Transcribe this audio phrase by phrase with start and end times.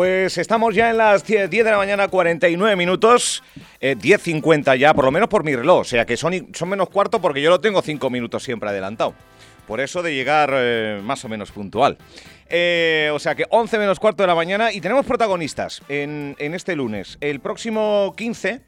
[0.00, 3.42] Pues estamos ya en las 10 de la mañana, 49 minutos,
[3.82, 6.88] eh, 10.50 ya, por lo menos por mi reloj, o sea que son, son menos
[6.88, 9.12] cuarto porque yo lo tengo 5 minutos siempre adelantado.
[9.66, 11.98] Por eso de llegar eh, más o menos puntual.
[12.48, 16.74] Eh, o sea que 11 menos cuarto de la mañana y tenemos protagonistas en, este
[16.74, 17.18] lunes.
[17.20, 18.62] El próximo 15,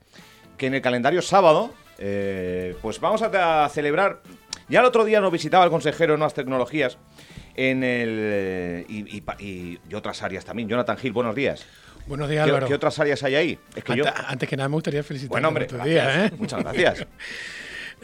[0.58, 4.20] que en el calendario sábado, eh, pues vamos a, a celebrar.
[4.68, 6.98] Ya el otro día nos visitaba el consejero de Nuevas Tecnologías
[7.56, 10.68] en el eh, y, y, y- y otras áreas también.
[10.68, 11.64] Jonathan Gil, buenos días.
[12.06, 12.66] Buenos días, ¿Qué, Álvaro.
[12.66, 13.58] qué otras áreas hay ahí?
[13.76, 14.04] Es que yo.
[14.26, 16.14] antes, que nada me gustaría felicitar Bueno, hombre, por tu gracias.
[16.16, 16.32] día, ¿eh?
[16.38, 17.06] muchas gracias.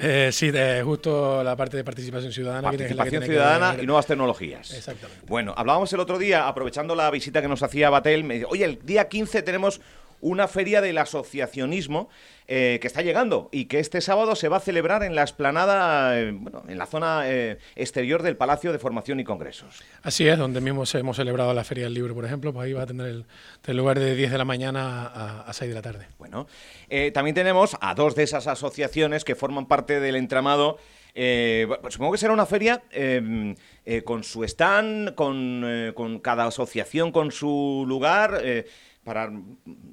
[0.00, 2.62] Eh, sí, de justo la parte de participación ciudadana.
[2.62, 4.72] Participación que ciudadana y nuevas tecnologías.
[4.72, 5.24] Exactamente.
[5.26, 8.64] Bueno, hablábamos el otro día, aprovechando la visita que nos hacía Batel, me dice, oye,
[8.64, 9.80] el día 15 tenemos
[10.20, 12.08] una feria del asociacionismo
[12.50, 16.18] eh, que está llegando y que este sábado se va a celebrar en la esplanada,
[16.18, 19.82] eh, bueno, en la zona eh, exterior del Palacio de Formación y Congresos.
[20.02, 22.84] Así es, donde mismo hemos celebrado la Feria del Libro, por ejemplo, pues ahí va
[22.84, 23.26] a tener el,
[23.66, 26.06] del lugar de 10 de la mañana a, a 6 de la tarde.
[26.18, 26.46] Bueno,
[27.12, 30.78] también tenemos a dos de esas asociaciones que forman parte del entramado.
[31.12, 32.82] pues supongo que será una feria
[34.06, 38.40] con su stand, con, con cada asociación con su lugar,
[39.08, 39.28] para,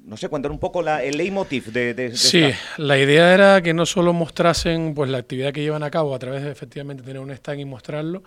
[0.04, 3.34] no sé, contar un poco la- el leitmotiv de, de, de Sí, esta- la idea
[3.34, 6.52] era que no solo mostrasen pues la actividad que llevan a cabo a través de
[6.52, 8.22] efectivamente tener un stand y mostrarlo,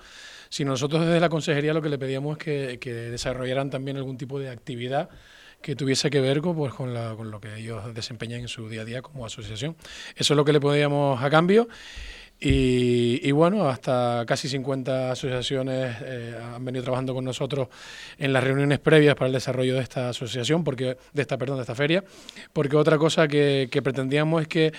[0.50, 4.18] sino nosotros desde la consejería lo que le pedíamos es que, que desarrollaran también algún
[4.18, 5.10] tipo de actividad
[5.62, 8.68] que tuviese que ver con, pues, con, la- con lo que ellos desempeñan en su
[8.70, 9.76] día a día como asociación.
[10.16, 11.68] Eso es lo que le pedíamos a cambio.
[12.42, 17.68] Y, y bueno, hasta casi 50 asociaciones eh, han venido trabajando con nosotros
[18.18, 21.64] en las reuniones previas para el desarrollo de esta asociación, porque de esta, perdón, de
[21.64, 22.02] esta feria,
[22.54, 24.72] porque otra cosa que, que pretendíamos es que,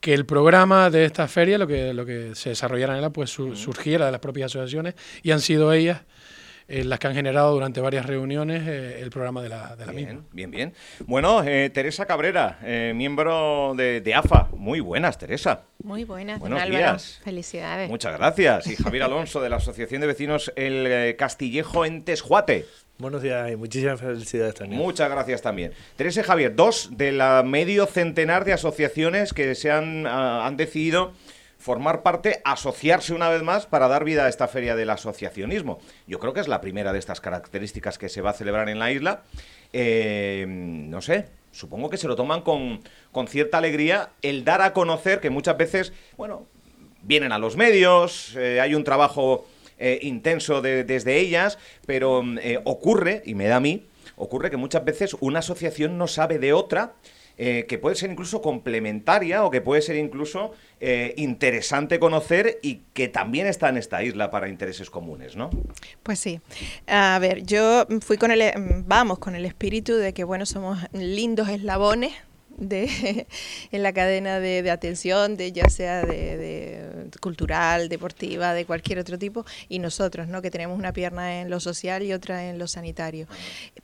[0.00, 3.28] que el programa de esta feria, lo que, lo que se desarrollara en ella, pues
[3.28, 6.00] su- surgiera de las propias asociaciones y han sido ellas
[6.72, 9.92] eh, las que han generado durante varias reuniones eh, el programa de la, de la
[9.92, 10.12] misma.
[10.12, 10.74] Bien, bien, bien.
[11.06, 14.48] Bueno, eh, Teresa Cabrera, eh, miembro de, de AFA.
[14.56, 15.62] Muy buenas, Teresa.
[15.84, 16.78] Muy buenas, don Buenos Álvaro.
[16.78, 17.20] días.
[17.22, 17.90] Felicidades.
[17.90, 18.66] Muchas gracias.
[18.66, 22.66] Y Javier Alonso, de la Asociación de Vecinos El Castillejo en Tesjuate.
[22.98, 24.80] Buenos días y muchísimas felicidades también.
[24.80, 25.72] Muchas gracias también.
[25.96, 30.56] Teresa y Javier, dos de la medio centenar de asociaciones que se han, ah, han
[30.56, 31.12] decidido
[31.62, 35.78] formar parte, asociarse una vez más para dar vida a esta feria del asociacionismo.
[36.08, 38.80] Yo creo que es la primera de estas características que se va a celebrar en
[38.80, 39.22] la isla.
[39.72, 42.80] Eh, no sé, supongo que se lo toman con,
[43.12, 46.46] con cierta alegría el dar a conocer que muchas veces, bueno,
[47.02, 49.46] vienen a los medios, eh, hay un trabajo
[49.78, 53.86] eh, intenso de- desde ellas, pero mm, ocurre, y me da a mí,
[54.16, 56.94] ocurre que muchas veces una asociación no sabe de otra.
[57.38, 62.82] Eh, que puede ser incluso complementaria o que puede ser incluso eh, interesante conocer y
[62.92, 65.50] que también está en esta isla para intereses comunes, ¿no?
[66.02, 66.40] Pues sí.
[66.86, 68.42] A ver, yo fui con el,
[68.86, 72.12] vamos, con el espíritu de que, bueno, somos lindos eslabones
[72.56, 73.26] de,
[73.72, 78.98] en la cadena de, de atención, de ya sea de, de cultural, deportiva, de cualquier
[78.98, 80.42] otro tipo, y nosotros, ¿no?
[80.42, 83.26] Que tenemos una pierna en lo social y otra en lo sanitario.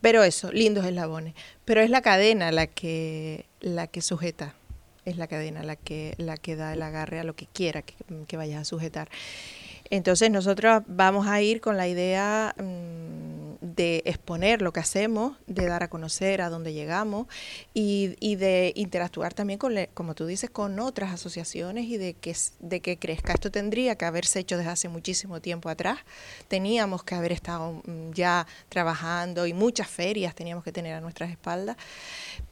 [0.01, 1.35] Pero eso, lindos eslabones.
[1.65, 4.55] Pero es la cadena la que, la que sujeta.
[5.05, 7.95] Es la cadena la que, la que da el agarre a lo que quiera que,
[8.27, 9.09] que vayas a sujetar.
[9.91, 12.78] Entonces nosotros vamos a ir con la idea mm,
[13.79, 17.29] de exponer lo que hacemos, de dar a conocer a dónde llegamos
[17.75, 22.37] y, y de interactuar también, con, como tú dices, con otras asociaciones y de que,
[22.59, 23.35] de que crezca.
[23.35, 26.01] Esto tendría que haberse hecho desde hace muchísimo tiempo atrás.
[26.49, 31.31] Teníamos que haber estado mm, ya trabajando y muchas ferias teníamos que tener a nuestras
[31.31, 31.77] espaldas.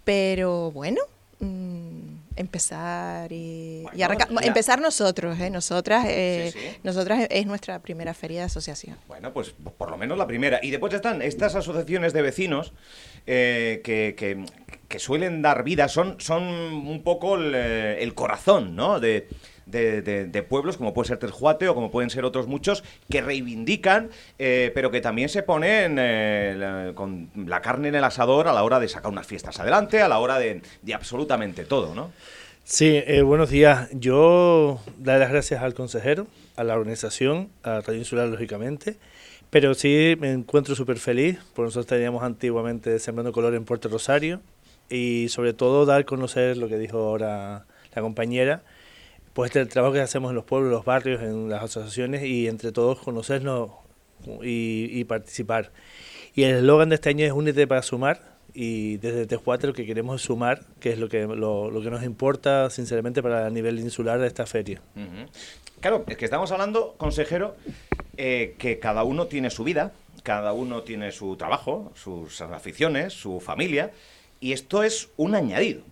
[0.04, 1.00] Pero bueno,
[1.40, 4.46] mm, empezar y, y Bueno, arrancar- ya.
[4.46, 5.50] empezar nosotros, ¿eh?
[5.50, 6.66] nosotras, eh, Sí, sí.
[6.82, 8.96] nosotras es nuestra primera feria de asociación.
[9.08, 10.60] Bueno, pues por lo menos la primera.
[10.62, 12.72] Y después están estas asociaciones de vecinos
[13.26, 14.44] eh, que, que-
[14.88, 19.00] que suelen dar vida, son, son un poco el, eh, el corazón, ¿no?
[19.00, 19.26] De,
[19.66, 23.20] de- de- de pueblos como puede ser Terjuate o como pueden ser otros muchos que
[23.20, 28.52] reivindican, eh, pero que también se ponen eh, con la carne en el asador a
[28.52, 32.10] la hora de sacar unas fiestas adelante, a la hora de, de absolutamente todo, ¿no?
[32.64, 33.88] Sí, eh, buenos días.
[33.92, 36.26] Yo dar las gracias al consejero,
[36.56, 38.96] a la organización, a Radio Insular, lógicamente,
[39.50, 44.40] pero sí me encuentro súper feliz, porque nosotros teníamos antiguamente Sembrando Color en Puerto Rosario,
[44.90, 48.62] y sobre todo dar a conocer lo que dijo ahora la compañera,
[49.36, 52.72] pues el trabajo que hacemos en los pueblos, los barrios, en las asociaciones, y entre
[52.72, 53.68] todos conocernos
[54.42, 55.72] y, y participar.
[56.34, 59.84] Y el eslogan de este año es Únete para sumar, y desde T4 lo que
[59.84, 63.52] queremos es sumar, que es lo que, lo, lo que nos importa sinceramente para el
[63.52, 64.80] nivel insular de esta feria.
[64.96, 65.30] Ujú.
[65.80, 67.56] Claro, es que estamos hablando, consejero,
[68.16, 69.92] eh, que cada uno tiene su vida,
[70.22, 73.90] cada uno tiene su trabajo, sus aficiones, su familia,
[74.40, 75.82] y esto es un añadido.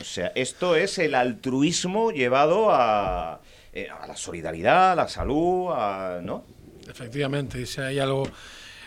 [0.00, 3.40] O sea, esto es el altruismo llevado a,
[3.72, 6.44] eh, a la solidaridad, a la salud, a, ¿no?
[6.88, 8.28] Efectivamente, dice hay algo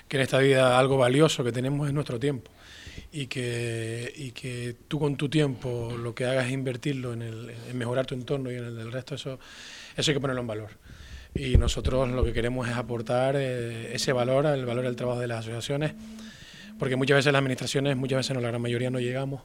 [0.07, 2.51] que en esta vida algo valioso que tenemos es nuestro tiempo
[3.11, 7.53] y que, y que tú con tu tiempo lo que hagas es invertirlo en, el,
[7.69, 9.39] en mejorar tu entorno y en el del resto, eso,
[9.95, 10.69] eso hay que ponerlo en valor.
[11.35, 15.27] Y nosotros lo que queremos es aportar eh, ese valor, el valor del trabajo de
[15.27, 15.93] las asociaciones,
[16.79, 19.43] porque muchas veces las administraciones, muchas veces no, la gran mayoría no llegamos,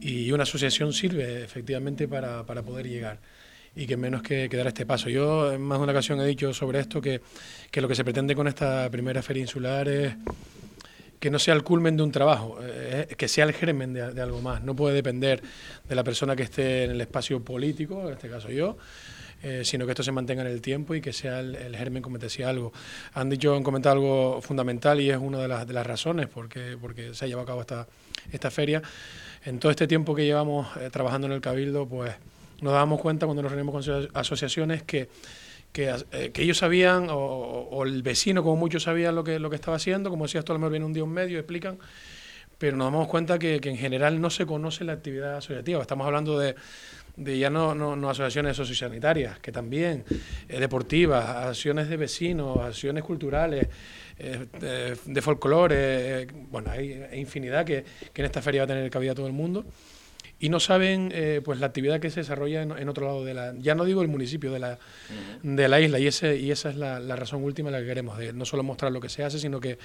[0.00, 3.20] y una asociación sirve efectivamente para, para poder llegar
[3.74, 5.08] y que menos que, dar este paso.
[5.08, 7.20] Yo en más de una ocasión he dicho sobre esto que,
[7.70, 10.14] que lo que se pretende con esta primera feria insular es
[11.18, 14.20] que no sea el culmen de un trabajo, eh, que sea el germen de, de,
[14.20, 14.62] algo más.
[14.62, 15.40] No puede depender
[15.88, 18.76] de la persona que esté en el espacio político, en este caso yo,
[19.42, 22.18] eh, sino que esto se mantenga en el tiempo y que sea el, germen, como
[22.18, 22.72] te decía, algo.
[23.14, 26.76] Han dicho, han comentado algo fundamental y es una de las, de las razones porque,
[26.80, 27.86] porque se ha llevado a cabo esta,
[28.30, 28.82] esta feria.
[29.44, 32.14] En todo este tiempo que llevamos eh, trabajando en el Cabildo, pues
[32.60, 35.08] nos dábamos cuenta cuando nos reunimos con asociaciones que
[35.72, 39.56] que, eh, ellos sabían, o, o, el vecino como muchos sabían lo que, lo que
[39.56, 41.78] estaba haciendo, como decías tú, a lo mejor viene un día un medio, explican,
[42.58, 45.80] pero nos damos cuenta que, que, en general no se conoce la actividad asociativa.
[45.80, 46.54] Estamos hablando de,
[47.16, 50.04] de ya no, no, no, asociaciones sociosanitarias, que también,
[50.48, 53.68] eh, deportivas, acciones de vecinos, acciones culturales,
[54.18, 55.74] eh, de, de folclore,
[56.22, 59.32] eh, bueno, hay, infinidad que, que, en esta feria va a tener cabida todo el
[59.32, 59.64] mundo
[60.42, 63.32] y no saben eh, pues la actividad que se desarrolla en, en, otro lado de
[63.32, 65.54] la ya no digo el municipio de la, uh -huh.
[65.54, 68.18] de la isla y ese y esa es la, la, razón última la que queremos
[68.18, 69.78] de no solo mostrar lo que se hace sino que,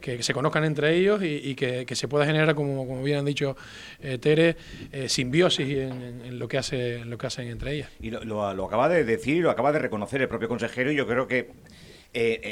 [0.00, 3.18] que se conozcan entre ellos y, y que, que, se pueda generar como, como bien
[3.18, 3.56] han dicho
[4.00, 4.56] eh, Tere
[4.92, 8.22] eh, simbiosis en, en, lo que hace en lo que hacen entre ellas y lo,
[8.22, 11.26] lo, lo, acaba de decir lo acaba de reconocer el propio consejero y yo creo
[11.26, 11.50] que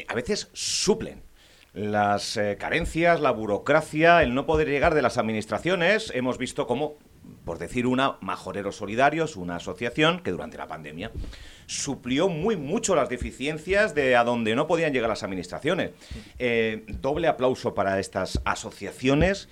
[0.09, 1.23] a veces suplen
[1.73, 6.13] las carencias, la burocracia, el no poder llegar de las administraciones.
[6.15, 6.99] Hemos visto cómo
[7.45, 11.11] por decir una, Majoreros Solidarios, una asociación que durante la pandemia
[11.67, 15.91] suplió muy mucho las deficiencias de a donde no podían llegar las administraciones.
[16.39, 19.49] Eh, doble aplauso para estas asociaciones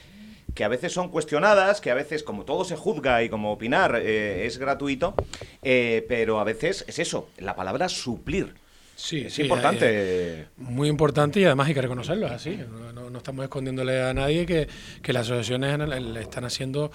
[0.55, 3.97] que a veces son cuestionadas, que a veces, como todo se juzga y como opinar
[3.97, 5.15] eh, es gratuito,
[5.63, 8.55] eh, pero a veces es eso, la palabra suplir.
[8.95, 10.49] Sí, es sí, importante.
[10.59, 12.59] Muy importante y además hay que reconocerlo, es así.
[12.71, 14.69] No, no, no, estamos escondiéndole a nadie que,
[15.03, 16.93] que las asociaciones le están haciendo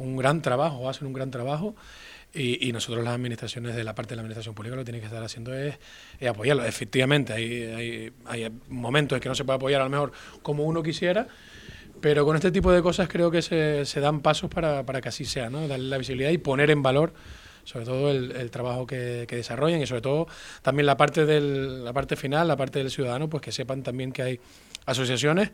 [0.00, 1.74] un gran trabajo, hacen un gran trabajo.
[2.32, 5.08] Y, nosotros las administraciones de la parte de la administración pública lo que tienen que
[5.08, 5.74] estar haciendo es,
[6.20, 6.64] es apoyarlo.
[6.64, 10.62] Efectivamente, hay, hay, hay, momentos en que no se puede apoyar a lo mejor como
[10.62, 11.26] uno quisiera,
[12.00, 15.24] pero con este tipo de cosas creo que se, dan pasos para, para, que así
[15.24, 15.66] sea, ¿no?
[15.66, 17.12] darle la visibilidad y poner en valor
[17.64, 20.26] sobre todo el, el trabajo que, que, desarrollan y sobre todo
[20.62, 24.12] también la parte del, la parte final, la parte del ciudadano, pues que sepan también
[24.12, 24.40] que hay
[24.86, 25.50] asociaciones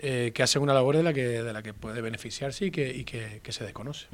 [0.00, 2.88] eh, que hacen una labor de la que, de la que puede beneficiarse y que,
[2.88, 4.06] y que, se desconoce.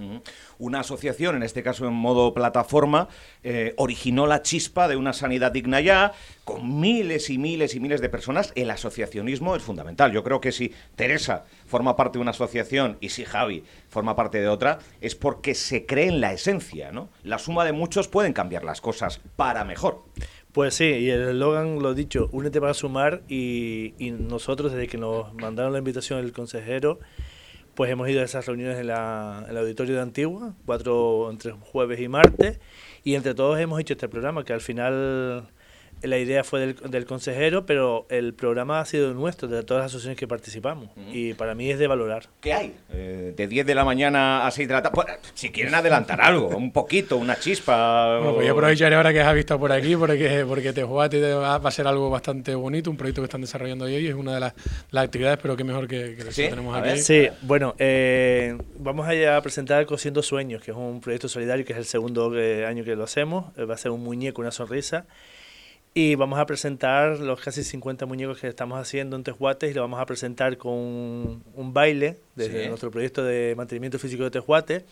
[0.58, 3.08] Una asociación, en este caso en modo plataforma,
[3.42, 6.12] eh, originó la chispa de una sanidad digna ya,
[6.44, 8.52] con miles y miles y miles de personas.
[8.54, 10.10] El asociacionismo es fundamental.
[10.10, 14.40] Yo creo que si Teresa forma parte de una asociación y si Javi forma parte
[14.40, 17.10] de otra, es porque se cree en la esencia, ¿no?
[17.24, 20.02] La suma de muchos pueden cambiar las cosas para mejor.
[20.54, 24.96] Pues sí, y el eslogan, lo dicho, únete para sumar y, y, nosotros desde que
[24.96, 27.00] nos mandaron la invitación el consejero,
[27.74, 31.50] pues hemos ido a esas reuniones en, la, en el auditorio de Antigua, cuatro entre
[31.54, 32.60] jueves y martes,
[33.02, 35.48] y entre todos hemos hecho este programa que al final
[36.06, 39.92] la idea fue del, del, consejero, pero el programa ha sido nuestro, de todas las
[39.92, 40.88] asociaciones que participamos.
[40.96, 41.14] Uh -huh.
[41.14, 42.24] Y para mí es de valorar.
[42.40, 42.74] ¿Qué hay?
[42.90, 44.94] Eh, de 10 de la mañana a 6 de la tarde.
[44.94, 48.18] Pues, si quieren adelantar algo, un poquito, una chispa.
[48.18, 51.70] Bueno, pues yo aprovecharé ahora que has visto por aquí, porque, porque Tejuate va a
[51.70, 54.54] ser algo bastante bonito, un proyecto que están desarrollando hoy y es una de las,
[54.90, 56.48] las actividades, pero que mejor que, que ¿Sí?
[56.48, 56.98] tenemos aquí.
[56.98, 61.78] Sí, bueno, eh, vamos a presentar Cosiendo Sueños, que es un proyecto solidario, que es
[61.78, 63.46] el segundo eh, año que lo hacemos.
[63.58, 65.06] Va a ser un muñeco, una sonrisa.
[65.96, 69.82] Y vamos a presentar los casi 50 muñecos que estamos haciendo en Tejuates y lo
[69.82, 72.68] vamos a presentar con un, un baile desde sí.
[72.68, 74.84] nuestro proyecto de mantenimiento físico de Tejuate.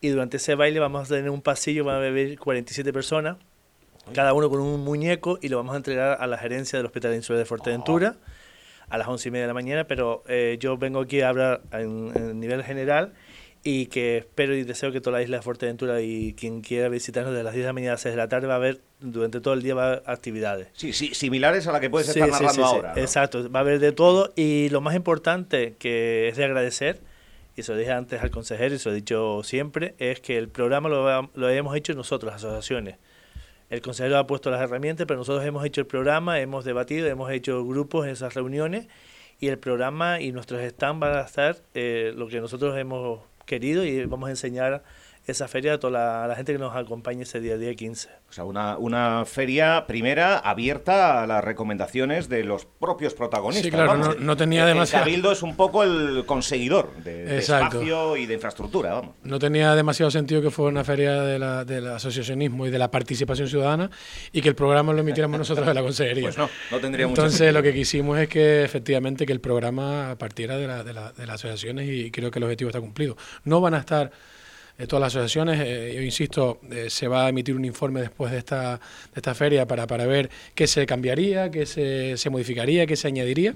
[0.00, 3.36] Y durante ese baile vamos a tener un pasillo, van a beber 47 personas,
[4.14, 7.14] cada uno con un muñeco y lo vamos a entregar a la gerencia del Hospital
[7.14, 8.84] Insular de Fuerteventura oh.
[8.88, 9.84] a las 11 y media de la mañana.
[9.84, 13.12] Pero eh, yo vengo aquí a hablar en, en nivel general
[13.64, 17.32] y que espero y deseo que toda la isla de Fuerteventura y quien quiera visitarnos
[17.32, 19.40] de las 10 de la mañana a 6 de la tarde va a ver durante
[19.40, 20.68] todo el día va a haber actividades.
[20.72, 22.94] Sí, sí, similares a la que puedes estar sí, narrando sí, ahora.
[22.94, 23.00] ¿no?
[23.00, 27.00] Exacto, va a haber de todo y lo más importante que es de agradecer,
[27.56, 30.38] y se lo dije antes al consejero y se lo he dicho siempre, es que
[30.38, 32.96] el programa lo, lo hemos hecho nosotros, las asociaciones.
[33.70, 37.30] El consejero ha puesto las herramientas, pero nosotros hemos hecho el programa, hemos debatido, hemos
[37.30, 38.88] hecho grupos en esas reuniones
[39.42, 43.84] y el programa y nuestros stands van a estar eh, lo que nosotros hemos querido
[43.84, 44.82] y vamos a enseñar
[45.26, 48.08] esa feria a toda la, gente que nos acompañe ese día, día 15.
[48.28, 53.64] O sea, una, una feria primera abierta a las recomendaciones de los propios protagonistas.
[53.64, 55.04] Sí, claro, no, tenía demasiado...
[55.04, 59.14] El Cabildo es un poco el conseguidor de, espacio y de infraestructura, vamos.
[59.22, 62.90] No tenía demasiado sentido que fuera una feria de la, del asociacionismo y de la
[62.90, 63.90] participación ciudadana
[64.32, 66.24] y que el programa lo emitiéramos nosotros de la consejería.
[66.24, 70.16] Pues no, no tendría mucho Entonces, lo que quisimos es que efectivamente que el programa
[70.18, 73.16] partiera de, la, de, la, de las asociaciones y creo que el objetivo está cumplido.
[73.44, 74.10] No van a estar
[74.86, 75.60] todas las asociaciones.
[75.60, 79.34] Eh, yo insisto, eh, se va a emitir un informe después de esta, de esta
[79.34, 83.54] feria para, para ver qué se cambiaría, qué se, se modificaría, qué se añadiría,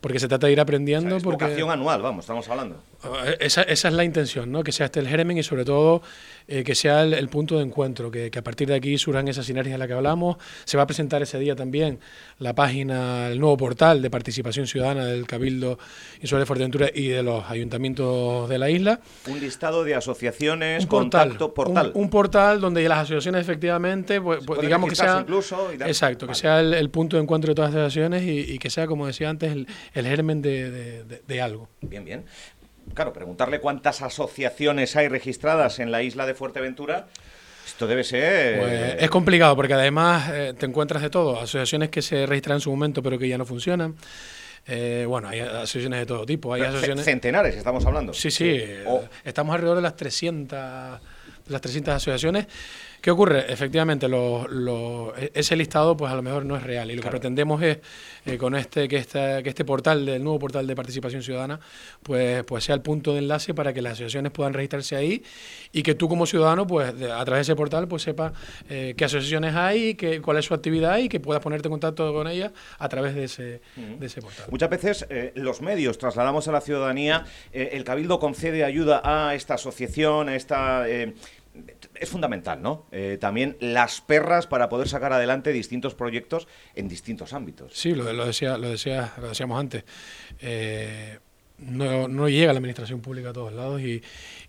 [0.00, 1.08] porque se trata de ir aprendiendo.
[1.08, 2.82] O sea, es porque, anual, vamos, estamos hablando.
[3.26, 4.62] Eh, esa, esa, es la intención, ¿no?
[4.62, 6.02] que sea este el germen y sobre todo
[6.46, 9.74] que sea el, punto de encuentro, que, que, a partir de aquí surjan esas sinergias
[9.74, 10.36] de las que hablamos.
[10.64, 11.98] Se va a presentar ese día también
[12.38, 15.78] la página, el nuevo portal de participación ciudadana del Cabildo
[16.20, 19.00] Insular de Fuerteventura y de los ayuntamientos de la isla.
[19.26, 21.92] Un listado de asociaciones, un contacto, portal.
[21.94, 25.20] Un, portal donde las asociaciones efectivamente, pues, pues digamos que sea...
[25.20, 28.86] Incluso Exacto, que sea el, punto de encuentro de todas las asociaciones y, que sea,
[28.86, 31.68] como decía antes, el, germen de, de algo.
[31.80, 32.24] Bien, bien.
[32.94, 37.06] Claro, preguntarle cuántas asociaciones hay registradas en la isla de Fuerteventura
[37.66, 38.60] esto debe ser...
[38.60, 42.60] Pues es complicado porque además eh, te encuentras de todo, asociaciones que se registran en
[42.60, 43.94] su momento pero que ya no funcionan.
[44.66, 46.54] Eh, bueno, hay asociaciones de todo tipo.
[46.54, 47.04] Hay asociaciones...
[47.04, 48.14] Centenares, estamos hablando.
[48.14, 48.62] Sí, sí.
[49.24, 50.58] Estamos alrededor de las 300,
[51.46, 52.46] de las 300 asociaciones.
[53.04, 53.52] ¿Qué ocurre?
[53.52, 57.62] Efectivamente, e-, ese listado pues a lo mejor no es real y lo que pretendemos
[57.62, 57.80] es
[58.24, 61.60] eh, con este que, este que este portal, del nuevo portal de participación ciudadana,
[62.02, 65.22] pues, pues sea el punto de enlace para que las asociaciones puedan registrarse ahí
[65.70, 68.32] y que tú como ciudadano pues a través de ese portal pues sepas
[68.70, 72.10] eh, qué asociaciones hay, qué, cuál es su actividad y que puedas ponerte en contacto
[72.14, 74.46] con ellas a través de ese, de ese portal.
[74.50, 79.54] Muchas veces eh, los medios trasladamos a la ciudadanía, el Cabildo concede ayuda a esta
[79.56, 80.86] asociación, a esta
[81.94, 82.86] es fundamental, ¿no?
[82.90, 87.72] Eh, también las perras para poder sacar adelante distintos proyectos en distintos ámbitos.
[87.74, 89.84] Sí, lo, decía, lo, decía, lo decíamos antes.
[90.40, 91.18] Eh,
[91.58, 94.02] no, no, llega la administración pública a todos lados y,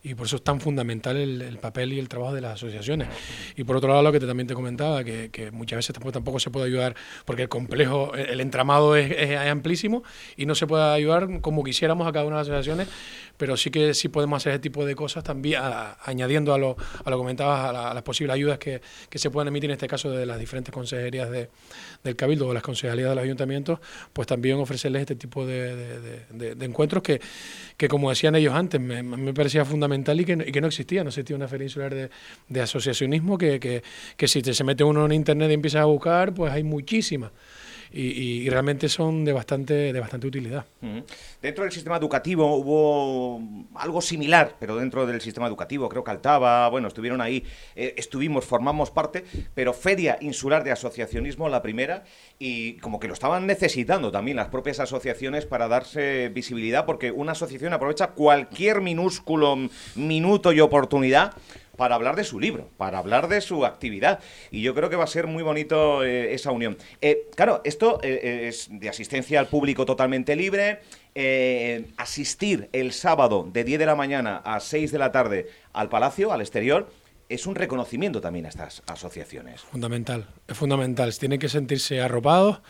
[0.03, 3.07] y por eso es tan fundamental el, papel y el trabajo de las asociaciones.
[3.55, 6.11] Y por otro lado, lo que te, también te comentaba, que, que muchas veces tampoco,
[6.11, 6.95] tampoco, se puede ayudar
[7.25, 10.03] porque el complejo, el entramado es, amplísimo
[10.35, 12.87] y no se puede ayudar como quisiéramos a cada una de las asociaciones,
[13.37, 15.61] pero sí que sí podemos hacer ese tipo de cosas también,
[16.03, 19.69] añadiendo a lo, a lo comentabas, a, las posibles ayudas que, que, se puedan emitir
[19.69, 21.49] en este caso de las diferentes consejerías de,
[22.03, 23.79] del Cabildo o las consejerías de los ayuntamientos,
[24.11, 26.25] pues también ofrecerles este tipo de
[26.61, 27.21] encuentros que,
[27.77, 31.03] que, como decían ellos antes, me, me parecía fundamental y que, y que, no existía.
[31.03, 32.09] No existía una feria insular de,
[32.49, 33.83] de asociacionismo que, que,
[34.17, 37.31] que, si se mete uno en internet y empieza a buscar, pues hay muchísimas
[37.95, 40.65] y, realmente son de bastante, de bastante utilidad.
[41.41, 43.41] Dentro del sistema educativo hubo
[43.75, 47.43] algo similar, pero dentro del sistema educativo, creo que Altaba, bueno, estuvieron ahí,
[47.75, 49.23] eh, estuvimos, formamos parte,
[49.53, 52.03] pero Feria Insular de Asociacionismo, la primera,
[52.37, 57.31] y como que lo estaban necesitando también las propias asociaciones para darse visibilidad, porque una
[57.31, 59.57] asociación aprovecha cualquier minúsculo
[59.95, 61.33] minuto y oportunidad
[61.75, 64.19] para hablar de su libro, para hablar de su actividad.
[64.51, 66.77] Y yo creo que va a ser muy bonito eh, esa unión.
[67.01, 70.81] Eh, claro, esto eh, es de asistencia al público totalmente libre.
[71.97, 76.33] asistir el sábado de 10 de la mañana a 6 de la tarde al Palacio,
[76.33, 76.89] al exterior,
[77.29, 79.61] es un reconocimiento también a estas asociaciones.
[79.61, 81.17] Fundamental, es fundamental.
[81.17, 82.61] Tienen que sentirse arropados.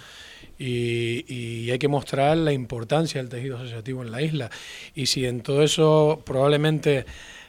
[0.57, 4.49] Y, y, hay que mostrar la importancia del tejido asociativo en la isla.
[4.93, 7.05] Y si en todo eso probablemente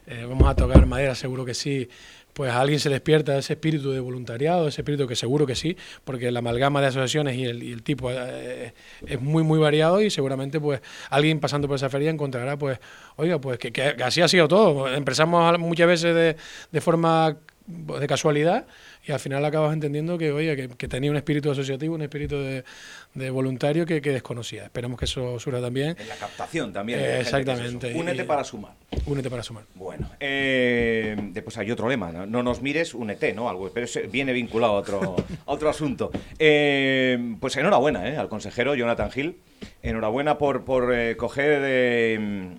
[0.06, 1.88] eh, vamos a tocar madera, seguro que sí,
[2.32, 5.76] pues a alguien se despierta ese espíritu de voluntariado, ese espíritu que seguro que sí,
[6.04, 8.74] porque la amalgama de asociaciones y el, tipo eh,
[9.06, 12.78] es muy, muy variado y seguramente pues alguien pasando por esa feria encontrará pues,
[13.16, 14.92] oiga, pues que, así ha sido todo.
[14.92, 16.36] Empezamos muchas veces de,
[16.70, 18.66] de forma de casualidad
[19.06, 23.30] y al final acabas entendiendo que, oye, que, tenía un espíritu asociativo, un espíritu de,
[23.30, 24.64] voluntario que, desconocía.
[24.64, 25.96] Esperemos que eso surja también.
[25.98, 27.00] En la captación también.
[27.00, 27.94] exactamente.
[27.94, 28.72] Únete para sumar.
[29.06, 29.64] Únete para sumar.
[29.76, 32.42] Bueno, eh, después hay otro lema, ¿no?
[32.42, 33.48] nos mires, únete, ¿no?
[33.48, 36.10] Algo, pero viene vinculado a otro, otro asunto.
[36.40, 38.16] Eh, pues enhorabuena ¿eh?
[38.16, 39.40] al consejero Jonathan Gil.
[39.82, 41.62] Enhorabuena por, por eh, coger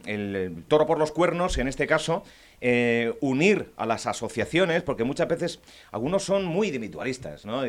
[0.06, 2.24] el toro por los cuernos, en este caso,
[3.20, 5.60] unir a las asociaciones, porque muchas veces
[5.92, 7.64] algunos son muy individualistas, ¿no?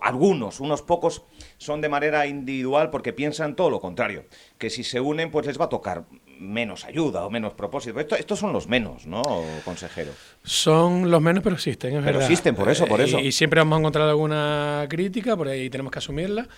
[0.00, 1.22] Algunos, unos pocos
[1.58, 4.24] son de manera individual porque piensan todo lo contrario,
[4.56, 6.04] que si se unen pues les va a tocar
[6.44, 7.98] menos ayuda o menos propósito.
[8.00, 9.22] Esto, estos son los menos, ¿no,
[9.64, 10.12] consejero?
[10.42, 13.18] Son los menos, pero existen, es pero existen, por eso, por eso.
[13.18, 16.48] Y, y, siempre vamos a encontrar alguna crítica, por ahí tenemos que asumirla.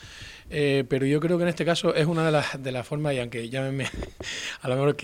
[0.49, 3.15] Eh, pero yo creo que en este caso es una de las, de las formas,
[3.15, 3.87] y aunque llámenme,
[4.61, 4.97] a lo mejor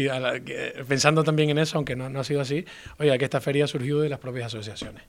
[0.87, 2.65] pensando también en eso, aunque no, no ha sido así,
[2.99, 5.03] oiga, que esta feria surgió de las propias asociaciones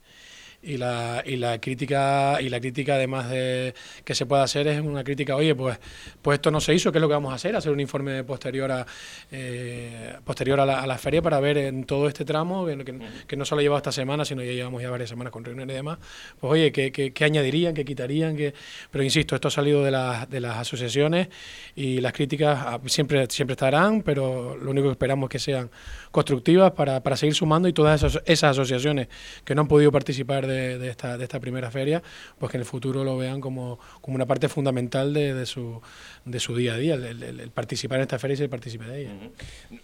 [0.64, 4.80] y la, y la crítica y la crítica además de que se pueda hacer es
[4.80, 5.78] una crítica oye pues
[6.22, 8.24] pues esto no se hizo qué es lo que vamos a hacer hacer un informe
[8.24, 8.86] posterior a
[9.30, 13.60] eh, posterior a la, feria para ver en todo este tramo que, que, no solo
[13.60, 15.98] llevado esta semana sino ya llevamos ya varias semanas con reuniones y demás.
[16.40, 18.54] Pues oye qué, qué, añadirían qué quitarían qué
[18.90, 21.28] pero insisto esto ha salido de las de las asociaciones
[21.74, 25.70] y las críticas ah, siempre siempre estarán pero lo único que esperamos es que sean
[26.10, 29.08] constructivas para, para seguir sumando y todas esas, esas asociaciones
[29.44, 32.02] que no han podido participar de de, esta, de esta primera feria,
[32.38, 35.80] pues que en el futuro lo vean como, como una parte fundamental de, su,
[36.24, 39.12] de su día a día, el, participar en esta feria y el participe de ella.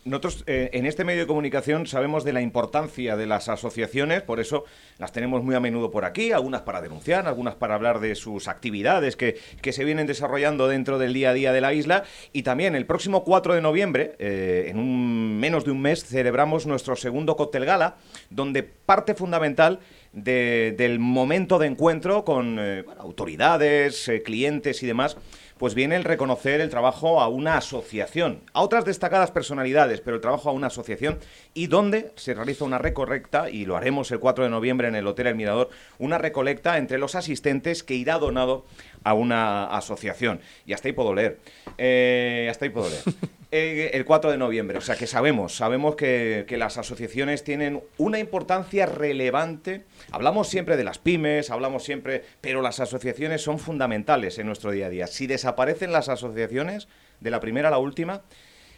[0.05, 4.41] Nosotros eh, en este medio de comunicación sabemos de la importancia de las asociaciones, por
[4.41, 4.65] eso
[4.99, 8.49] las tenemos muy a menudo por aquí, algunas para denunciar, algunas para hablar de sus
[8.49, 12.43] actividades que, que se vienen desarrollando dentro del día a día de la isla y
[12.43, 16.97] también el próximo 4 de noviembre, eh, en un, menos de un mes, celebramos nuestro
[16.97, 17.97] segundo cóctel gala,
[18.31, 19.81] donde parte fundamental
[20.13, 25.17] del momento de encuentro con eh, autoridades, eh, clientes y demás,
[25.57, 30.23] pues viene el reconocer el trabajo a una asociación, a otras destacadas personalidades, pero el
[30.23, 31.19] trabajo a una asociación
[31.53, 35.07] y donde se realiza una recolecta, y lo haremos el 4 de noviembre en el
[35.07, 38.65] Hotel El Mirador, una recolecta entre los asistentes que irá donado
[39.05, 40.41] a una asociación.
[40.67, 41.39] Y hasta ahí puedo leer.
[41.79, 43.03] Eh, hasta ahí puedo leer.
[43.53, 44.79] Eh, el 4 de noviembre.
[44.79, 49.87] O sea que sabemos, sabemos que, las asociaciones tienen una importancia relevante.
[50.13, 54.87] Hablamos siempre de las pymes, hablamos siempre, pero las asociaciones son fundamentales en nuestro día
[54.87, 55.09] a día.
[55.09, 56.87] Si desaparecen las asociaciones,
[57.19, 58.23] de la primera a la última,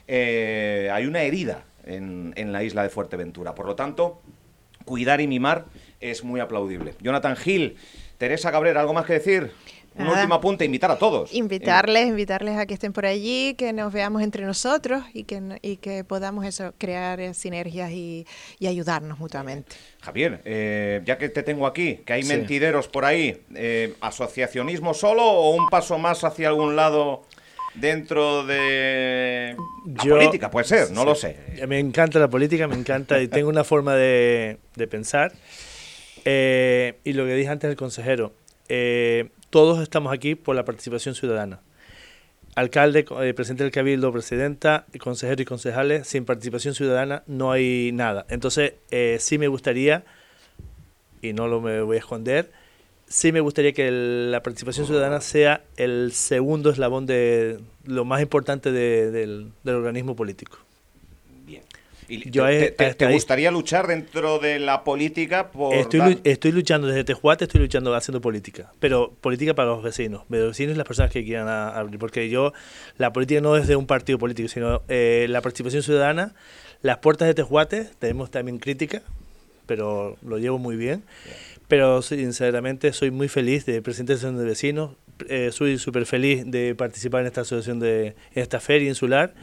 [0.08, 3.54] eh, hay una herida en, en la isla de Fuerteventura.
[3.54, 4.22] Por lo tanto,
[4.84, 5.66] cuidar y mimar
[6.00, 6.94] es muy aplaudible.
[7.00, 7.76] Jonathan Gil,
[8.18, 9.52] Teresa Cabrera, ¿algo más que decir?
[9.94, 11.32] Un último apunte, invitar a todos.
[11.34, 15.76] Invitarles, invitarles a que estén por allí, que nos veamos entre nosotros y que, y
[15.76, 18.26] que podamos eso, crear eh, sinergias y,
[18.66, 19.76] ayudarnos mutuamente.
[20.00, 25.24] Javier, eh, ya que te tengo aquí, que hay mentideros por ahí, eh, ¿asociacionismo solo
[25.24, 27.24] o un paso más hacia algún lado
[27.74, 30.50] dentro de la política?
[30.50, 31.36] Puede ser, no lo sé.
[31.68, 35.32] Me encanta la política, me encanta y tengo una forma de, pensar.
[36.24, 38.32] y lo que dije antes del consejero,
[39.52, 41.60] todos estamos aquí por la participación ciudadana.
[42.54, 48.24] Alcalde, eh, presidente del Cabildo, presidenta, consejero y concejales, sin participación ciudadana no hay nada.
[48.30, 50.04] Entonces, eh, sí me gustaría,
[51.20, 52.50] y no lo me voy a esconder,
[53.06, 58.72] sí me gustaría que la participación ciudadana sea el segundo eslabón de lo más importante
[58.72, 60.56] del organismo político.
[62.06, 67.94] ¿Te, gustaría luchar dentro de la política por estoy, estoy luchando desde Tejuate, estoy luchando
[67.94, 71.98] haciendo política, pero política para los vecinos, los vecinos y las personas que quieran abrir,
[71.98, 72.52] porque yo,
[72.98, 76.34] la política no es de un partido político, sino eh, la participación ciudadana,
[76.82, 79.02] las puertas de Tejuate, tenemos también crítica,
[79.66, 81.02] pero lo llevo muy bien.
[81.68, 84.90] Pero sinceramente soy muy feliz de presidente de vecinos,
[85.28, 89.34] eh, soy súper feliz de participar en esta asociación de en esta feria insular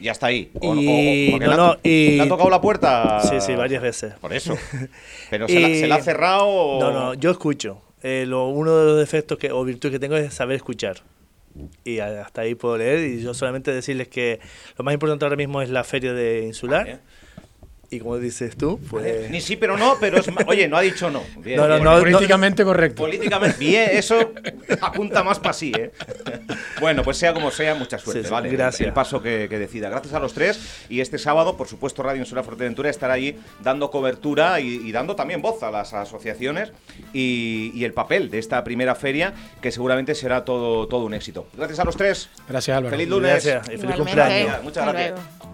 [0.00, 0.50] y hasta ahí.
[0.60, 2.18] y, no, no, y...
[2.20, 3.20] ha tocado la puerta?
[3.20, 4.14] Sí, sí, varias veces.
[4.20, 4.56] Por eso.
[5.30, 6.80] Pero se, la, ha cerrado.
[6.80, 7.80] No, no, yo escucho.
[8.02, 11.02] Eh, lo, uno de los defectos que, o virtudes que tengo es saber escuchar.
[11.84, 13.08] Y hasta ahí puedo leer.
[13.08, 14.40] Y yo solamente decirles que
[14.76, 17.00] lo más importante ahora mismo es la feria de Insular.
[17.94, 19.30] Y como dices tú, pues...
[19.30, 20.26] Ni sí, pero no, pero es...
[20.48, 21.22] Oye, no ha dicho no.
[21.44, 23.04] no, no, no, políticamente correcto.
[23.04, 24.32] Políticamente, bien, eso
[24.80, 25.92] apunta más para sí, ¿eh?
[26.80, 28.48] Bueno, pues sea como sea, mucha suerte, ¿vale?
[28.50, 28.88] Gracias.
[28.88, 29.88] El, paso que, decida.
[29.90, 30.84] Gracias a los tres.
[30.88, 35.40] Y este sábado, por supuesto, Radio Insula Fuerteventura estará allí dando cobertura y, dando también
[35.40, 36.72] voz a las asociaciones
[37.12, 41.46] y, el papel de esta primera feria, que seguramente será todo, todo un éxito.
[41.56, 42.28] Gracias a los tres.
[42.48, 42.96] Gracias, Álvaro.
[42.96, 43.44] Feliz lunes.
[43.44, 44.64] Gracias y feliz cumpleaños.
[44.64, 45.53] Muchas gracias.